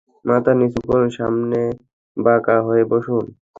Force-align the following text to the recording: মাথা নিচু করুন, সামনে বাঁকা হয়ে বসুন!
মাথা 0.25 0.51
নিচু 0.59 0.79
করুন, 0.87 1.09
সামনে 1.17 1.59
বাঁকা 2.17 2.55
হয়ে 2.67 2.83
বসুন! 2.91 3.25